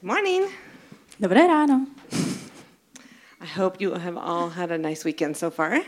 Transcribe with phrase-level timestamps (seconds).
[0.00, 0.50] Good morning.
[1.20, 1.86] Dobré ráno.
[3.40, 5.80] I hope you have all had a nice weekend so far.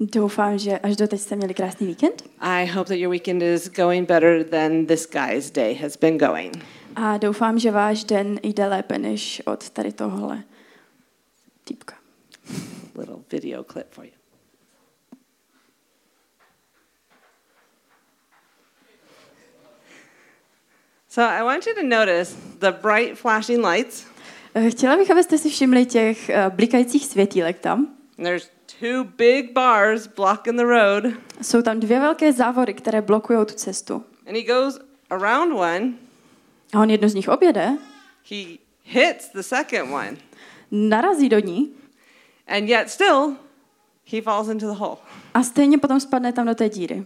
[0.00, 2.22] Doufám, že až doteď jste měli krásný víkend.
[2.40, 6.64] I hope that your weekend is going better than this guy's day has been going.
[6.96, 10.42] A doufám, že váš den jde lépe než od tady tohohle
[11.64, 11.94] týpka.
[12.94, 14.23] Little video clip for you.
[21.14, 24.06] So I want you to notice the bright flashing lights.
[24.54, 27.94] Eh, Chtěla bych, abyste si všimli těch eh, blikajících světílek tam.
[28.16, 28.50] There's
[28.80, 31.04] two big bars blocking the road,
[31.42, 34.04] Jsou tam dvě velké závory, které blokují tu cestu.
[34.26, 34.78] and he goes
[35.10, 35.92] around one.
[36.72, 37.78] A on jednu z nich objede,
[38.30, 38.44] He
[38.84, 40.16] hits the second one,
[40.70, 41.72] narazí do ní
[42.46, 43.36] and yet still
[44.12, 44.96] he falls into the hole.
[45.34, 47.04] a stejně potom spadne tam do té díry.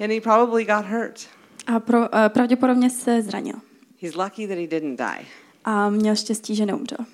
[0.00, 1.28] And he probably got hurt.
[1.66, 3.54] A pro, eh, pravděpodobně se zranil.
[4.02, 5.26] He's lucky that he didn't die.
[5.64, 7.06] A měl štěstí, že neumřel.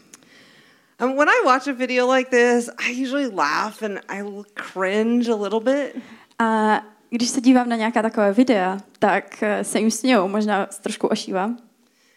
[1.03, 4.23] Um, when I watch a video like this, I usually laugh and I
[4.55, 6.03] cringe a little bit.
[6.39, 6.81] A
[7.11, 11.59] když se dívám na nějaká taková videa, tak eh, se jim smějou, možná trošku ošívám.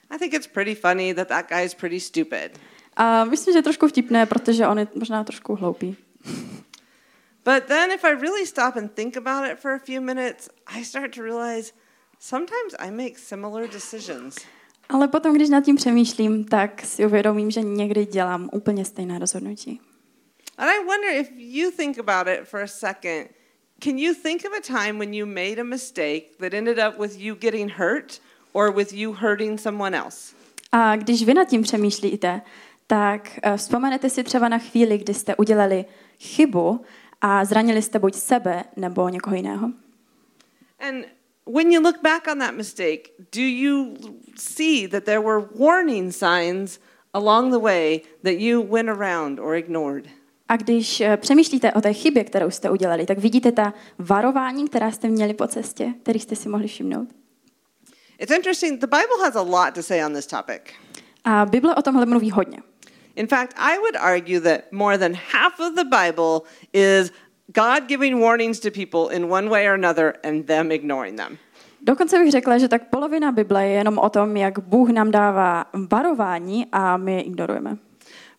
[0.10, 2.60] I think it's pretty funny that that guy is pretty stupid.
[2.96, 5.98] A myslím, že je trošku vtipné, protože on je možná trošku hloupý.
[7.46, 10.86] But then if I really stop and think about it for a few minutes, I
[10.86, 11.74] start to realize
[12.20, 14.36] sometimes I make similar decisions.
[14.90, 19.82] Ale potom, když nad tím přemýšlím, tak si uvědomím, že někdy dělám úplně stejné rozhodnutí.
[20.58, 23.30] And I wonder if you think about it for a second.
[23.84, 27.20] Can you think of a time when you made a mistake that ended up with
[27.20, 28.22] you getting hurt
[28.54, 30.36] or with you hurting someone else?
[30.72, 32.42] A když vy nad tím přemýšlíte,
[32.88, 35.86] tak eh, vzpomenete si třeba na chvíli, kdy jste udělali
[36.20, 36.82] chybu
[37.22, 39.72] a zranili jste buď sebe nebo někoho jiného.
[40.80, 41.06] And
[41.50, 43.96] when you look back on that mistake, do you
[44.36, 46.80] see that there were warning signs
[47.14, 50.08] along the way that you went around or ignored?
[50.48, 54.92] A když eh, přemýšlíte o té chybě, kterou jste udělali, tak vidíte ta varování, která
[54.92, 57.10] jste měli po cestě, kterých jste si mohli všimnout.
[58.20, 60.62] It's interesting, the Bible has a lot to say on this topic.
[61.24, 62.58] A Bible o tomhle mluví hodně.
[63.16, 66.42] In fact, I would argue that more than half of the Bible
[66.74, 67.12] is
[67.52, 71.40] God giving warnings to people in one way or another and them ignoring them.
[71.90, 75.66] Dokonce bych řekla, že tak polovina Bible je jenom o tom, jak Bůh nám dává
[75.92, 77.78] varování a my je ignorujeme.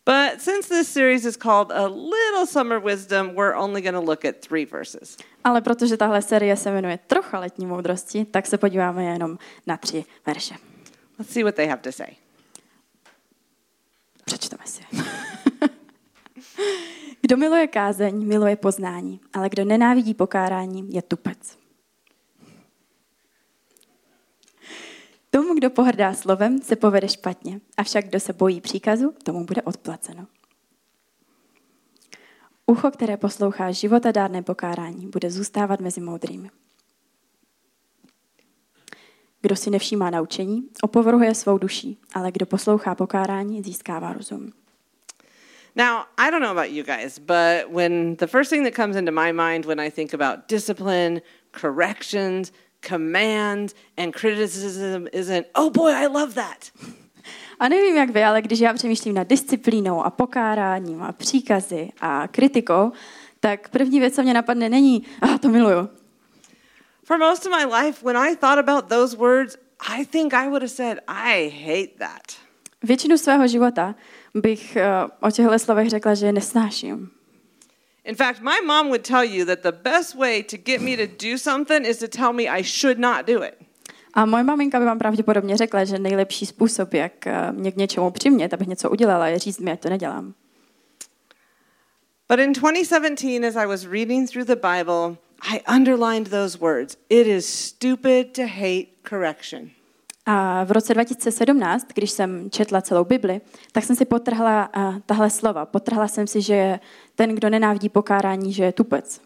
[0.06, 4.25] But since this series is called A Little Summer Wisdom, we're only going to look
[4.25, 5.16] at three verses.
[5.44, 10.05] Ale protože tahle série se jmenuje Trocha letní moudrosti, tak se podíváme jenom na tři
[10.27, 10.55] verše.
[11.19, 12.09] Let's see what they have to say.
[14.25, 14.83] Přečteme si.
[17.21, 21.59] kdo miluje kázeň, miluje poznání, ale kdo nenávidí pokárání, je tupec.
[25.31, 30.27] Tomu, kdo pohrdá slovem, se povede špatně, avšak kdo se bojí příkazu, tomu bude odplaceno.
[32.67, 36.51] Ucho, které poslouchá života dárné pokárání, bude zůstávat mezi moudrými.
[39.41, 44.53] Kdo si nevšímá naučení, opovrhuje svou duší, ale kdo poslouchá pokárání, získává rozum.
[45.77, 49.13] Now, I don't know about you guys, but when the first thing that comes into
[49.13, 51.23] my mind when I think about discipline,
[51.61, 52.53] corrections,
[52.89, 56.71] commands, and criticism isn't, oh boy, I love that.
[57.61, 62.29] A nevím, jak vy, ale když já přemýšlím nad disciplínou a pokáráním a příkazy a
[62.29, 62.93] kritikou,
[63.41, 65.89] tak první věc, co mě napadne, není, a ah, to miluju.
[67.05, 69.57] For most of my life, when I thought about those words,
[69.89, 72.23] I think I would have said, I hate that.
[72.83, 73.95] Většinu svého života
[74.35, 77.11] bych uh, o těchto slovech řekla, že je nesnáším.
[78.10, 81.06] In fact, my mom would tell you that the best way to get me to
[81.06, 83.54] do something is to tell me I should not do it.
[84.15, 88.10] A moje maminka by vám pravděpodobně řekla, že nejlepší způsob, jak eh, mě k něčemu
[88.10, 90.34] přimět, abych něco udělala, je říct mi, ať to nedělám.
[92.28, 96.97] But in 2017, as I was reading through the Bible, I underlined those words.
[97.09, 99.71] It is stupid to hate correction.
[100.33, 103.41] A v roce 2017, když jsem četla celou Bibli,
[103.72, 105.66] tak jsem si potrhla uh, tahle slova.
[105.66, 106.81] Potrhla jsem si, že
[107.15, 109.21] ten, kdo nenávidí pokárání, že je tupec.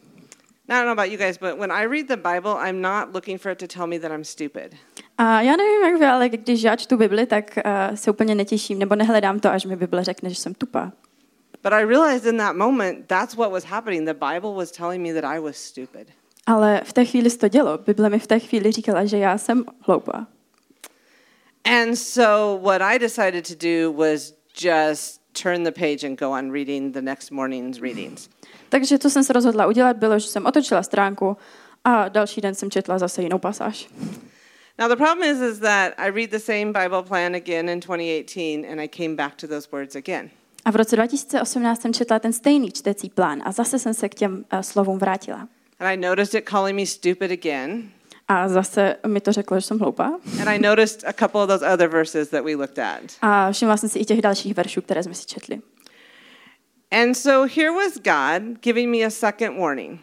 [0.69, 3.15] Now, I don't know about you guys, but when I read the Bible, I'm not
[3.15, 4.75] looking for it to tell me that I'm stupid.
[5.19, 8.79] A já nevím, jak vy, ale když já čtu Bibli, tak uh, se úplně netěším,
[8.79, 10.93] nebo nehledám to, až mi Bible řekne, že jsem tupá.
[11.63, 14.09] But I realized in that moment that's what was happening.
[14.09, 16.09] The Bible was telling me that I was stupid.
[16.47, 17.79] Ale v té chvíli se to dělo.
[17.79, 20.27] Bible mi v té chvíli říkala, že já jsem hloupá.
[21.65, 26.51] And so what I decided to do was just turn the page and go on
[26.51, 28.29] reading the next morning's readings.
[28.69, 31.37] Takže co jsem se rozhodla udělat, bylo, že jsem otočila stránku
[31.85, 33.89] a další den jsem četla zase jinou pasáž.
[34.79, 38.65] Now, the problem is, is that I read the same Bible plan again in 2018,
[38.65, 40.31] and I came back to those words again.
[40.65, 44.15] A v roce 2018 jsem četla ten stejný čtecí plán a zase jsem se k
[44.15, 45.49] těm uh, slovům vrátila.
[45.81, 47.91] And I noticed it calling me stupid again.
[48.29, 50.19] A zase mi to řeklo, že jsem hloupá.
[50.41, 53.03] And I noticed a couple of those other verses that we looked at.
[53.23, 55.61] A všimla jsem si i těch dalších veršů, které jsme si četli.
[56.91, 60.01] And so here was God giving me a second warning.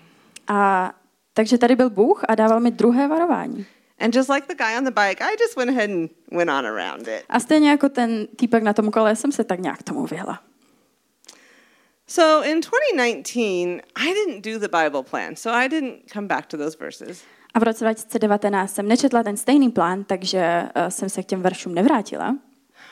[0.48, 0.92] A
[1.34, 3.66] takže tady byl Bůh a dával mi druhé varování.
[4.00, 6.66] And just like the guy on the bike, I just went ahead and went on
[6.66, 7.24] around it.
[7.30, 10.40] A stejně jako ten týpek na tom kole jsem se tak nějak tomu vyhla.
[12.08, 16.58] So in 2019, I didn't do the Bible plan, so I didn't come back to
[16.58, 17.24] those verses.
[17.54, 21.42] A v roce 2019 jsem nečetla ten stejný plán, takže uh, jsem se k těm
[21.42, 22.36] veršům nevrátila.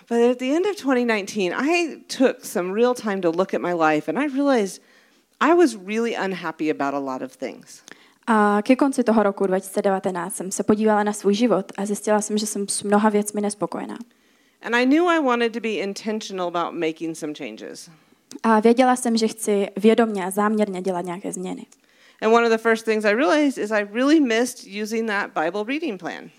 [0.10, 3.74] But at the end of 2019, I took some real time to look at my
[3.74, 4.82] life and I realized
[5.40, 7.84] I was really unhappy about a lot of things.
[8.28, 12.38] A ke konci toho roku 2019 jsem se podívala na svůj život a zjistila jsem,
[12.38, 13.98] že jsem s mnoha věcmi nespokojená.
[14.62, 17.90] And I knew I wanted to be intentional about making some changes.
[18.44, 21.66] A věděla jsem, že chci vědomně a záměrně dělat nějaké změny.
[22.22, 25.64] And one of the first things I realized is I really missed using that Bible
[25.64, 26.30] reading plan.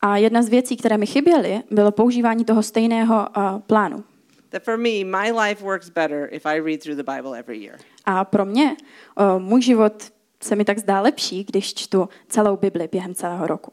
[0.00, 4.04] A jedna z věcí, které mi chyběly, bylo používání toho stejného uh, plánu.
[4.48, 7.78] That for me, my life works better if I read through the Bible every year.
[8.04, 8.76] A pro mě
[9.16, 13.72] uh, můj život se mi tak zdá lepší, když čtu celou Bibli během celého roku.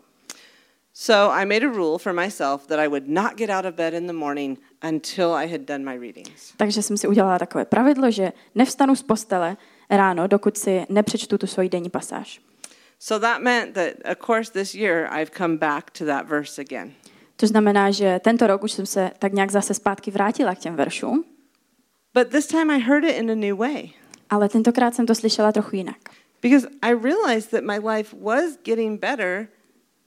[0.94, 3.94] So I made a rule for myself that I would not get out of bed
[3.94, 4.60] in the morning
[4.90, 6.54] until I had done my readings.
[6.58, 9.58] Takže jsem si udělala takové pravidlo, že nevstanu z postele
[9.90, 12.42] ráno, dokud si nepřečtu tu svoji denní pasáž.
[13.00, 16.94] So that meant that, of course, this year I've come back to that verse again.
[17.36, 20.76] To znamená, že tento rok už jsem se tak nějak zase zpátky vrátila k těm
[20.76, 21.24] veršům,
[22.14, 23.90] But this time I heard it in a new way.
[24.30, 25.98] ale tentokrát jsem to slyšela trochu jinak.
[26.42, 29.48] Because I realized that my life was getting better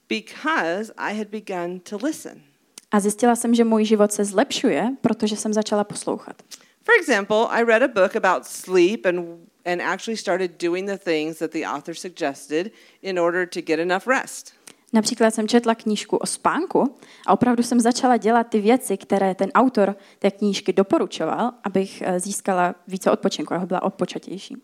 [0.09, 2.43] because I had begun to listen.
[2.91, 6.43] A zjistila jsem, že můj život se zlepšuje, protože jsem začala poslouchat.
[6.85, 9.19] For example, I read a book about sleep and,
[9.65, 12.71] and actually started doing the things that the author suggested
[13.03, 14.53] in order to get enough rest.
[14.93, 19.51] Například jsem četla knížku o spánku a opravdu jsem začala dělat ty věci, které ten
[19.55, 24.57] autor té knížky doporučoval, abych eh, získala více odpočinku, abych byla odpočatější.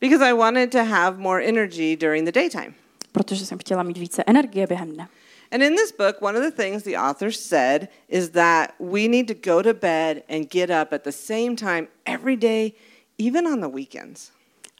[0.00, 2.74] Because I wanted to have more energy during the daytime.
[3.12, 5.08] Protože jsem chtěla mít více energie během dne.
[5.52, 9.26] And in this book, one of the things the author said is that we need
[9.26, 12.72] to go to bed and get up at the same time every day,
[13.26, 14.30] even on the weekends.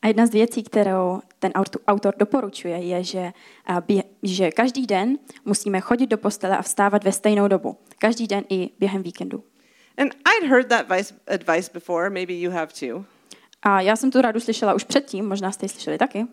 [0.02, 3.32] A jedna z věcí, kterou ten autor- doporučuje, je, že,
[3.68, 7.76] bě- že každý den musíme chodit do postele a vstávat ve stejnou dobu.
[7.98, 9.44] Každý den i během víkendu.
[9.98, 13.04] And I'd heard that vice, advice before, maybe you have too.
[13.62, 16.26] A já jsem tu radu slyšela už předtím, možná jste ji slyšeli taky.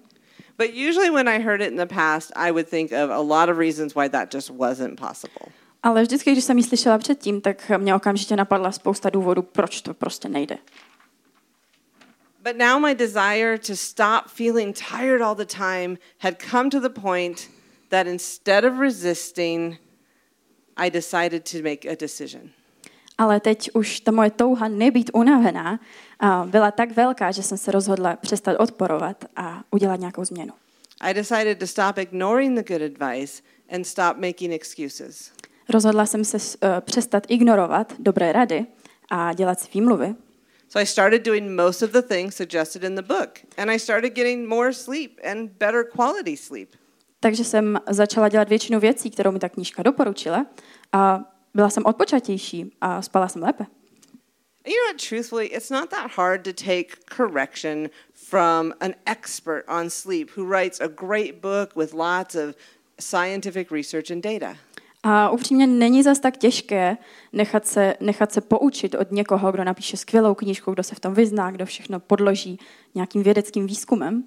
[0.57, 3.49] But usually when I heard it in the past, I would think of a lot
[3.49, 5.53] of reasons why that just wasn't possible.
[5.83, 9.93] Ale vždycky, když jsem ji slyšela předtím, tak mě okamžitě napadla spousta důvodů, proč to
[9.93, 10.57] prostě nejde.
[12.47, 16.89] But now my desire to stop feeling tired all the time had come to the
[16.89, 17.49] point
[17.89, 19.77] that instead of resisting,
[20.77, 22.49] I decided to make a decision.
[23.17, 25.79] Ale teď už ta moje touha nebýt unavená
[26.45, 30.53] byla tak velká, že jsem se rozhodla přestat odporovat a udělat nějakou změnu.
[31.01, 35.31] I decided to stop ignoring the good advice and stop making excuses.
[35.69, 38.65] Rozhodla jsem se uh, přestat ignorovat dobré rady
[39.09, 40.15] a dělat si výmluvy.
[40.69, 44.13] So I started doing most of the things suggested in the book, and I started
[44.15, 46.75] getting more sleep and better quality sleep.
[47.19, 50.45] Takže jsem začala dělat většinu věcí, kterou mi ta knížka doporučila
[50.91, 53.65] a byla jsem odpočatější a spala jsem lépe.
[54.65, 59.89] You know what, truthfully, it's not that hard to take correction from an expert on
[59.89, 62.55] sleep who writes a great book with lots of
[62.99, 64.57] scientific research and data.
[65.09, 66.97] A upřímně není zas tak těžké
[67.33, 71.13] nechat se, nechat se poučit od někoho, kdo napíše skvělou knížku, kdo se v tom
[71.13, 72.59] vyzná, kdo všechno podloží
[72.95, 74.23] nějakým vědeckým výzkumem.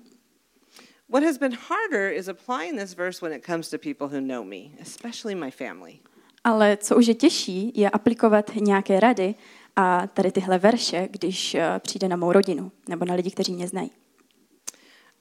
[1.09, 4.45] What has been harder is applying this verse when it comes to people who know
[4.45, 5.99] me, especially my family.
[6.45, 9.35] Ale co už je těžší, je aplikovat nějaké rady
[9.77, 13.69] a tady tyhle verše, když eh, přijde na mou rodinu nebo na lidi, kteří mě
[13.69, 13.91] znají.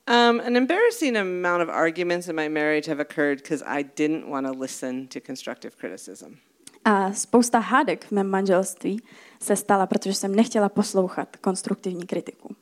[0.10, 4.48] Um, an embarrassing amount of arguments in my marriage have occurred because I didn't want
[4.48, 6.40] to listen to constructive criticism.
[6.86, 9.02] A spousta hádek v mém manželství
[9.40, 12.56] se stala, protože jsem nechtěla poslouchat konstruktivní kritiku.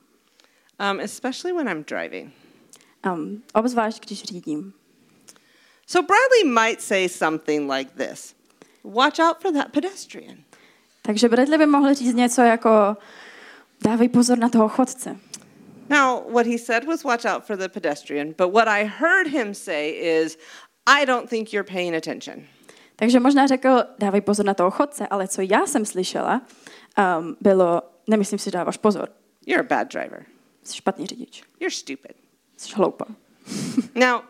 [0.90, 2.32] Um, especially when I'm driving.
[3.12, 4.72] Um, obzvlášť, když řídím.
[5.86, 8.34] So Bradley might say something like this
[8.84, 10.36] Watch out for that pedestrian.
[11.02, 12.96] Takže Bradley by mohl říct něco jako
[13.82, 15.16] dávej pozor na toho chodce.
[15.88, 19.54] Now, what he said was watch out for the pedestrian, but what I heard him
[19.54, 20.38] say is,
[20.86, 22.46] I don't think you're paying attention.
[22.96, 26.42] Takže možná řekl, dávej pozor na toho chodce, ale co já jsem slyšela,
[27.18, 29.08] um, bylo, nemyslím si, dáváš pozor.
[29.46, 30.24] You're a bad driver.
[30.64, 31.42] Jsi špatný řidič.
[31.60, 32.16] You're stupid.
[32.56, 33.06] Jsi hloupá.
[33.94, 34.20] Now,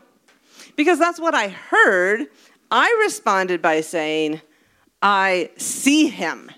[0.76, 2.20] because that's what I heard,
[2.70, 4.40] I responded by saying,
[5.02, 6.48] I see him.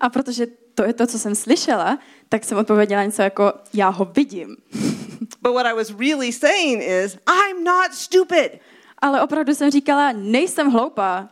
[0.00, 4.04] A protože to je to, co jsem slyšela, tak jsem odpověděla něco jako, já ho
[4.04, 4.56] vidím.
[5.42, 8.60] But what I was really saying is, I'm not stupid.
[8.98, 11.28] Ale opravdu jsem říkala, nejsem hloupá.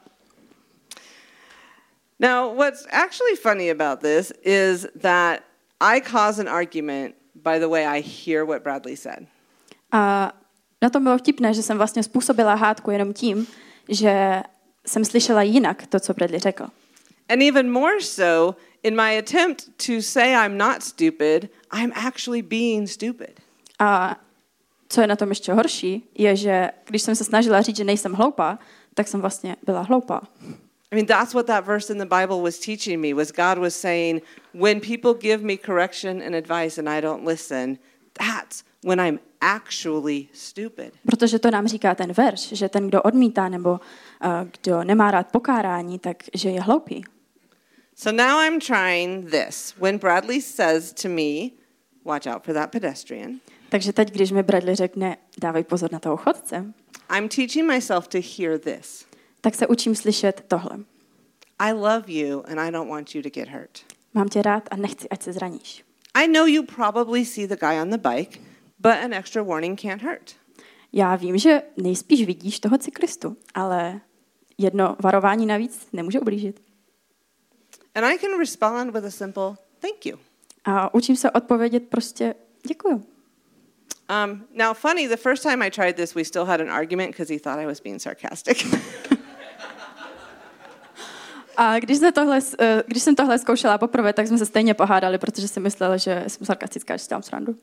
[2.20, 5.40] Now, what's actually funny about this is that
[5.80, 9.26] I cause an argument by the way I hear what Bradley said.
[9.92, 10.32] A
[10.82, 13.46] na tom bylo vtipné, že jsem vlastně způsobila hádku jenom tím,
[13.88, 14.42] že
[14.86, 16.66] jsem slyšela jinak to, co Bradley řekl.
[17.28, 22.86] And even more so, in my attempt to say I'm not stupid, I'm actually being
[22.86, 23.40] stupid.
[23.78, 24.20] A
[24.88, 28.12] co je na tom ještě horší, je, že když jsem se snažila říct, že nejsem
[28.12, 28.58] hloupá,
[28.94, 30.22] tak jsem vlastně byla hloupá.
[30.90, 33.14] I mean, that's what that verse in the Bible was teaching me.
[33.14, 34.22] Was God was saying,
[34.52, 37.78] when people give me correction and advice and I don't listen,
[38.12, 40.94] that's when I'm actually stupid.
[41.06, 43.78] Protože to nám říká ten verš, že ten, kdo odmítá nebo uh,
[44.62, 47.04] kdo nemá rád pokárání, tak že je hloupý.
[47.96, 49.74] So now I'm trying this.
[49.78, 51.50] When Bradley says to me,
[52.04, 56.16] watch out for that pedestrian, Takže teď, když mi Bradley řekne, dávej pozor na toho
[56.16, 56.64] chodce,
[57.16, 59.06] I'm teaching myself to hear this.
[59.40, 60.78] tak se učím slyšet tohle.
[61.58, 63.78] I love you and I don't want you to get hurt.
[64.14, 65.84] Mám tě rád a nechci, ať se zraníš.
[66.14, 68.38] I know you probably see the guy on the bike,
[68.78, 70.34] but an extra warning can't hurt.
[70.92, 74.00] Já vím, že nejspíš vidíš toho cyklistu, ale
[74.58, 76.60] jedno varování navíc nemůže ublížit.
[77.94, 80.18] And I can respond with a simple thank you.
[80.64, 82.34] A učím se odpovědět prostě
[82.66, 83.06] děkuju.
[84.10, 87.32] Um, now, funny, the first time I tried this, we still had an argument because
[87.34, 88.64] he thought I was being sarcastic.
[91.56, 95.18] A když, jsme tohle, eh, když jsem tohle zkoušela poprvé, tak jsme se stejně pohádali,
[95.18, 97.56] protože jsem myslela, že jsem sarkastická, že si dělám srandu.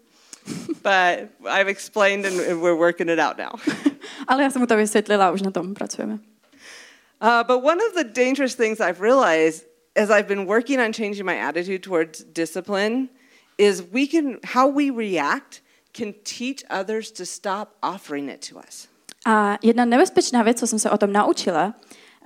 [0.67, 3.75] but I've explained and we're working it out now.
[4.27, 6.13] Ale já jsem mu to vysvětlila už na tom pracujeme.
[6.13, 11.25] Uh, but one of the dangerous things I've realized as I've been working on changing
[11.25, 13.10] my attitude towards discipline
[13.57, 15.62] is we can, how we react
[15.93, 18.88] can teach others to stop offering it to us.
[19.25, 21.74] A jedna nebezpečná věc, co jsem se o tom naučila,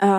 [0.03, 0.09] uh,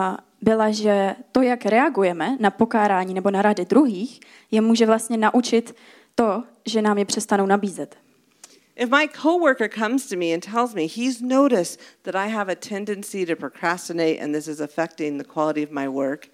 [0.43, 5.77] byla, že to, jak reagujeme na pokárání nebo na rady druhých, je může vlastně naučit
[6.15, 7.97] to, že nám je přestanou nabízet.
[8.77, 12.55] If my coworker comes to me and tells me he's noticed that I have a
[12.55, 16.29] tendency to procrastinate and this is affecting the quality of my work,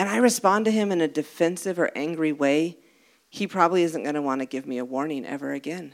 [0.00, 2.76] and I respond to him in a defensive or angry way,
[3.28, 5.92] he probably isn't going to want to give me a warning ever again.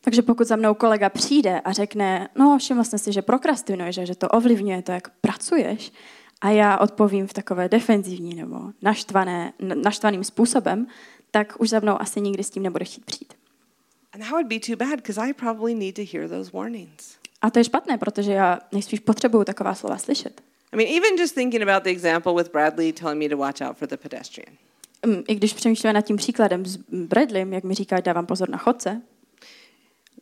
[0.00, 4.04] Takže pokud za mnou kolega přijde a řekne, no všiml jsem si, že prokrastinuješ, a
[4.04, 5.92] že to ovlivňuje to, jak pracuješ,
[6.40, 10.86] a já odpovím v takové defenzivní nebo naštvané, naštvaným způsobem,
[11.30, 13.34] tak už za mnou asi nikdy s tím nebude chtít přijít.
[14.12, 17.16] And that would be too bad because I probably need to hear those warnings.
[17.42, 20.42] A to je špatné, protože já nejspíš potřebuju taková slova slyšet.
[20.72, 23.76] I mean, even just thinking about the example with Bradley telling me to watch out
[23.78, 24.54] for the pedestrian.
[25.06, 28.58] Mm, I když přemýšlíme nad tím příkladem s Bradleym, jak mi říká, dávám pozor na
[28.58, 29.02] chodce,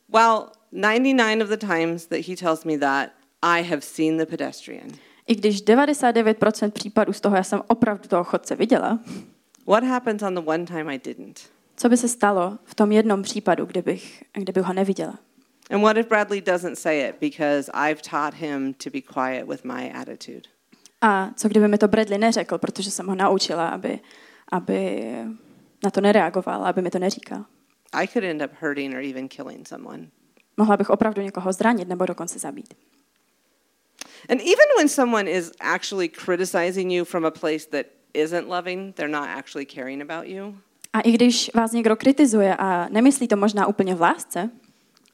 [0.08, 3.10] Well, 99 of the times that he tells me that,
[3.42, 4.88] I have seen the pedestrian.
[5.26, 8.98] i když 99% případů z toho já jsem opravdu toho chodce viděla,
[9.66, 11.40] What happens on the one time I didn't?
[11.76, 15.18] co by se stalo v tom jednom případu, kdybych, kdybych ho neviděla?
[15.70, 19.64] And what if Bradley doesn't say it because I've taught him to be quiet with
[19.64, 20.48] my attitude?
[21.00, 24.00] A co kdyby mi to Bradley neřekl, protože jsem ho naučila, aby,
[24.52, 25.12] aby
[25.84, 27.44] na to nereagoval, aby mi to neříkal.
[27.92, 30.06] I could end up hurting or even killing someone.
[30.56, 32.74] Mohla bych opravdu někoho zranit nebo dokonce zabít.
[34.28, 39.12] And even when someone is actually criticizing you from a place that isn't loving, they're
[39.12, 40.56] not actually caring about you.
[40.92, 44.50] A i když vás někdo kritizuje a nemyslí to možná úplně v lásce,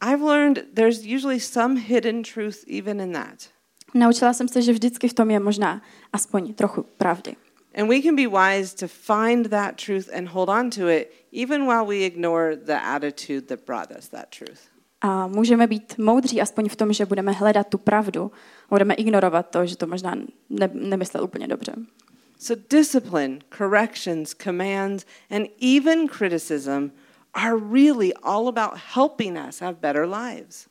[0.00, 3.56] I've learned there's usually some hidden truth even in that.
[3.94, 7.36] naučila jsem se, že vždycky v tom je možná aspoň trochu pravdy.
[7.74, 11.66] And we can be wise to find that truth and hold on to it even
[11.66, 14.60] while we ignore the attitude that brought us that truth.
[15.00, 18.32] A můžeme být moudří aspoň v tom, že budeme hledat tu pravdu,
[18.70, 20.14] budeme ignorovat to, že to možná
[20.50, 21.72] ne, nemyslel úplně dobře.
[22.38, 26.90] So, discipline, corrections, commands, and even criticism
[27.36, 30.66] are really all about helping us have better lives.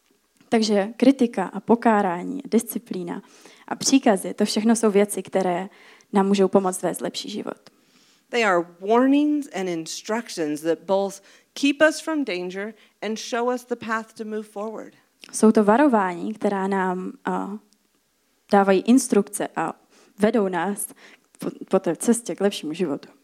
[0.49, 3.21] Takže kritika a pokárání, disciplína
[3.67, 5.69] a příkazy, to všechno jsou věci, které
[6.13, 7.69] nám můžou pomoct vést lepší život.
[8.29, 11.21] They are warnings and instructions that both
[11.53, 14.93] keep us from danger and show us the path to move forward.
[15.31, 17.57] Jsou to varování, která nám uh,
[18.51, 19.73] dávají instrukce a
[20.19, 20.87] vedou nás
[21.39, 23.14] po, po té cestě k lepšímu životu.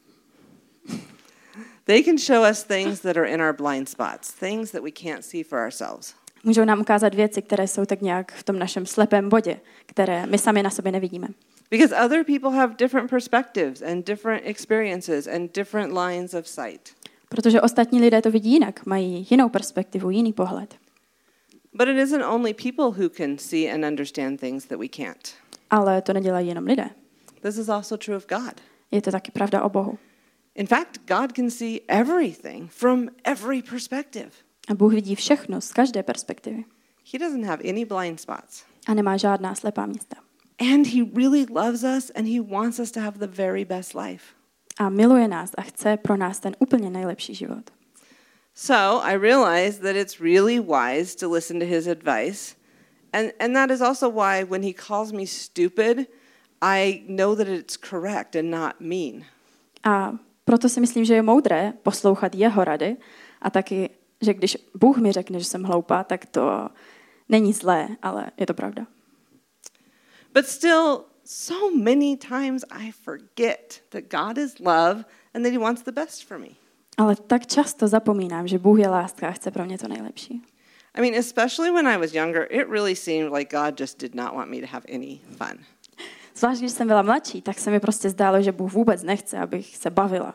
[1.86, 5.26] They can show us things that are in our blind spots, things that we can't
[5.26, 6.14] see for ourselves.
[6.44, 10.38] Můžou nám ukázat věci, které jsou tak nějak v tom našem slepém bodě, které my
[10.38, 11.28] sami na sobě nevidíme.
[11.72, 16.90] Because other people have different perspectives and different experiences and different lines of sight.
[17.30, 20.76] Protože ostatní lidé to vidí jinak, mají jinou perspektivu, jiný pohled.
[21.74, 25.34] But it isn't only people who can see and understand things that we can't.
[25.70, 26.90] Ale to nedělají jenom lidé.
[27.42, 28.54] This is also true of God.
[28.92, 29.98] Je to taky pravda o Bohu.
[30.56, 34.32] In fact, God can see everything from every perspective.
[34.68, 36.64] A Bůh vidí všechno z každé perspektivy.
[37.14, 38.64] He doesn't have any blind spots.
[38.88, 40.16] A nemá žádná slepá místa.
[40.60, 44.24] And he really loves us and he wants us to have the very best life.
[44.78, 47.72] A miluje nás a chce pro nás ten úplně nejlepší život.
[48.54, 52.56] So I realized that it's really wise to listen to his advice.
[53.14, 56.08] And, and that is also why when he calls me stupid,
[56.62, 59.26] I know that it's correct and not mean.
[59.84, 60.14] A
[60.52, 62.98] proto si myslím, že je moudré poslouchat jeho rady
[63.42, 63.90] a taky,
[64.22, 66.70] že když Bůh mi řekne, že jsem hloupá, tak to
[67.30, 68.88] není zlé, ale je to pravda.
[70.34, 75.84] But still, so many times I forget that God is love and that he wants
[75.84, 76.60] the best for me.
[76.98, 80.42] Ale tak často zapomínám, že Bůh je láska a chce pro mě to nejlepší.
[80.96, 84.36] I mean, especially when I was younger, it really seemed like God just did not
[84.36, 85.64] want me to have any fun.
[86.42, 89.78] Zvlášť, když jsem byla mladší, tak se mi prostě zdálo, že Bůh vůbec nechce, abych
[89.78, 90.34] se bavila.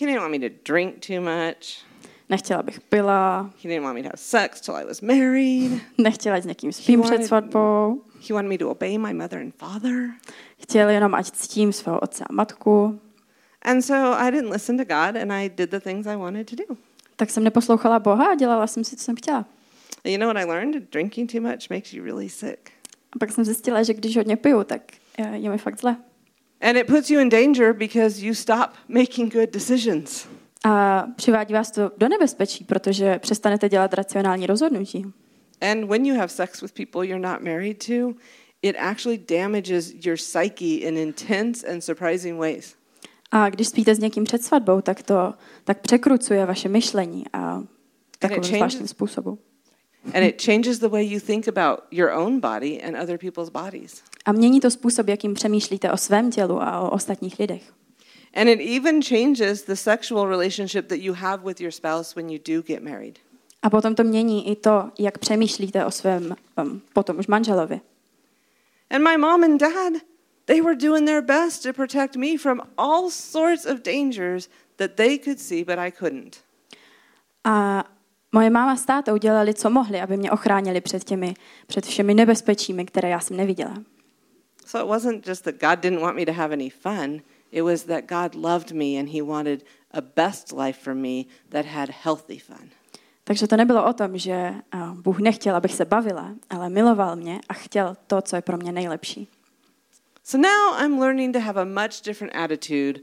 [0.00, 1.86] He didn't want me to drink too much.
[2.28, 5.82] Nechtěla, abych pila, He didn't want me to have sex till I was married.
[5.98, 10.10] nechtěla, s někým spím před svatbou, He wanted me to obey my mother and father.
[10.62, 13.00] chtěl jenom, ať ctím svého otce a matku.
[13.62, 16.56] And so I didn't listen to God and I did the things I wanted to
[16.56, 16.76] do.
[17.16, 19.44] Tak jsem neposlouchala Boha a dělala jsem si, co jsem chtěla.
[20.04, 20.90] You know what I learned?
[20.92, 22.70] Drinking too much makes you really sick.
[23.12, 24.82] A pak jsem zjistila, že když hodně piju, tak
[25.18, 25.96] je mi fakt zle.
[26.60, 30.26] And it puts you in danger because you stop making good decisions.
[30.64, 35.12] A přivádí vás to do nebezpečí, protože přestanete dělat racionální rozhodnutí.
[35.60, 38.14] And when you have sex with people you're not married to,
[38.62, 42.74] it actually damages your psyche in intense and surprising ways.
[43.30, 47.62] A když spíte s někým před svatbou, tak to tak překrucuje vaše myšlení a
[48.18, 49.38] takovým zvláštním způsobu.
[50.14, 54.02] And it changes the way you think about your own body and other people's bodies.
[54.24, 57.72] A mění to způsob, jakým přemýšlíte o svém tělu a o ostatních lidech.
[58.34, 62.38] And it even changes the sexual relationship that you have with your spouse when you
[62.38, 63.18] do get married.
[63.62, 67.80] A potom to mění i to, jak přemýšlíte o svém um, potom už manželovi.
[68.90, 69.92] And my mom and dad,
[70.46, 75.18] they were doing their best to protect me from all sorts of dangers that they
[75.18, 76.36] could see, but I couldn't.
[77.44, 77.84] A
[78.32, 81.34] moje máma s tátou dělali, co mohli, aby mě ochránili před těmi,
[81.66, 83.74] před všemi nebezpečími, které já jsem neviděla.
[84.66, 87.82] So it wasn't just that God didn't want me to have any fun, it was
[87.84, 92.38] that God loved me and He wanted a best life for me that had healthy
[92.38, 92.70] fun.
[93.24, 97.40] Takže to nebylo o tom, že uh, Bůh nechtěl, abych se bavila, ale miloval mě
[97.48, 99.28] a chtěl to, co je pro mě nejlepší.
[100.24, 103.00] So now I'm learning to have a much different attitude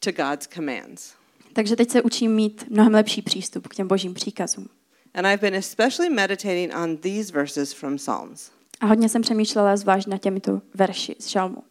[0.00, 1.21] to God's commands.
[1.52, 4.68] Takže teď se učím mít mnohem lepší přístup k těm božím příkazům.
[5.14, 8.50] And I've been especially meditating on these verses from Psalms.
[8.80, 11.62] A hodně jsem přemýšlela zvlášť na těmito verši z žalmu.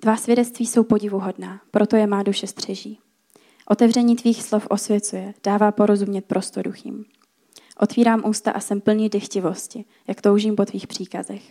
[0.00, 2.98] Tvá svědectví jsou podivuhodná, proto je má duše střeží.
[3.66, 7.04] Otevření tvých slov osvěcuje, dává porozumět prostoduchým.
[7.78, 11.42] Otvírám ústa a jsem plný dychtivosti, jak toužím po tvých příkazech.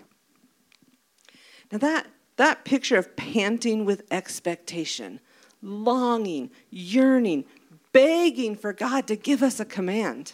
[1.71, 2.03] Now that
[2.35, 5.19] that picture of panting with expectation,
[5.63, 7.45] longing, yearning,
[7.93, 10.33] begging for God to give us a command.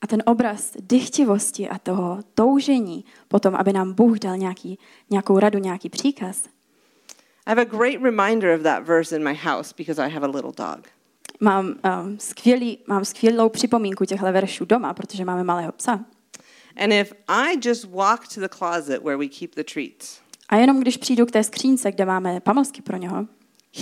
[0.00, 4.78] A ten obraz dychtivosti a toho toužení potom, aby nám Bůh dal nějaký,
[5.10, 6.48] nějakou radu, nějaký příkaz,
[7.46, 10.30] I have a great reminder of that verse in my house because I have a
[10.30, 10.88] little dog.
[11.40, 16.04] mám, um, skvělý, mám skvělou připomínku těchto veršů doma, protože máme malého psa.
[16.76, 20.80] And if I just walk to the closet where we keep the treats, A jenom
[20.80, 23.26] když přijdu k té skřínce, kde máme pamlsky pro něho,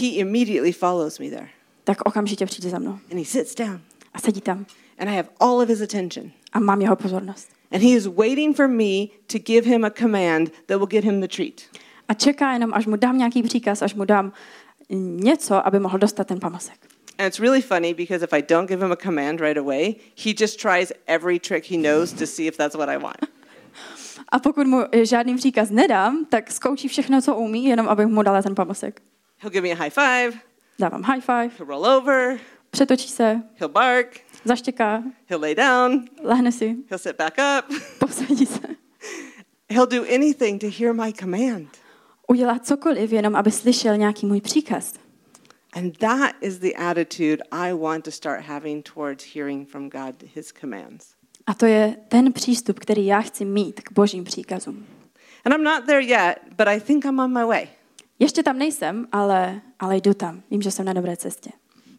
[0.02, 1.48] he immediately follows me there.
[1.84, 3.80] tak okamžitě přijde za mnou And he sits down
[4.14, 4.66] a sedí tam
[4.98, 6.30] and I have all of his attention.
[6.52, 7.48] a mám jeho pozornost.
[7.72, 11.20] And he is waiting for me to give him a command that will get him
[11.20, 11.62] the treat.
[12.08, 14.32] A čeká jenom, až mu dám nějaký příkaz, až mu dám
[14.90, 16.78] něco, aby mohl dostat ten pamlsek.
[17.18, 20.32] And it's really funny because if I don't give him a command right away, he
[20.40, 23.16] just tries every trick he knows to see if that's what I want.
[24.28, 28.42] A pokud mu žádný příkaz nedám, tak zkouší všechno, co umí, jenom abych mu dala
[28.42, 29.02] ten pamlsek.
[29.44, 30.40] He'll give me a high five,
[30.78, 36.52] Dávám high five, he'll roll over, přetočí se, he'll bark, zaštěká, he'll lay down, lehne
[36.52, 37.80] si, he'll sit back up.
[37.98, 38.60] posadí se.
[39.68, 41.68] He'll do anything to hear my command.
[42.28, 44.94] Udělá cokoliv, jenom aby slyšel nějaký můj příkaz.
[45.72, 50.52] And that is the attitude I want to start having towards hearing from God his
[50.60, 51.06] commands.
[51.46, 54.86] A to je ten přístup, který já chci mít k božím příkazům.
[55.44, 57.68] And I'm not there yet, but I think I'm on my way.
[58.18, 60.42] Ještě tam nejsem, ale, ale jdu tam.
[60.50, 61.50] Vím, že jsem na dobré cestě.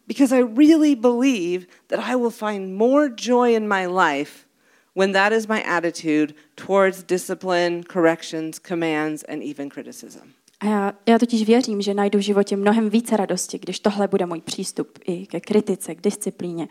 [0.06, 4.46] Because I really believe that I will find more joy in my life
[4.94, 10.28] when that is my attitude towards discipline, corrections, commands, and even criticism.
[10.60, 14.26] A já, já totiž věřím, že najdu v životě mnohem více radosti, když tohle bude
[14.26, 16.68] můj přístup i ke kritice, k disciplíně,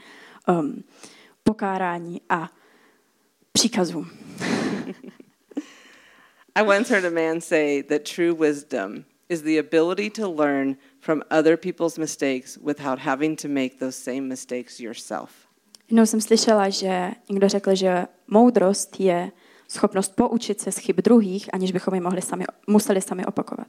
[0.47, 0.83] um,
[1.43, 2.49] pokárání a
[3.51, 4.09] příkazům.
[6.55, 11.21] I once heard a man say that true wisdom is the ability to learn from
[11.31, 15.29] other people's mistakes without having to make those same mistakes yourself.
[15.87, 19.31] Jednou jsem slyšela, že někdo řekl, že moudrost je
[19.67, 23.67] schopnost poučit se z chyb druhých, aniž bychom je mohli sami, museli sami opakovat.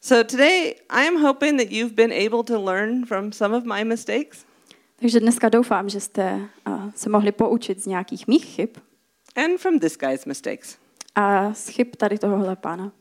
[0.00, 3.84] So today, I am hoping that you've been able to learn from some of my
[3.84, 4.44] mistakes
[5.02, 8.68] Takže dneska doufám, že jste uh, se mohli poučit z nějakých mých chyb
[9.36, 10.78] and from this guy's mistakes.
[11.14, 12.92] a z chyb tady tohohle pána.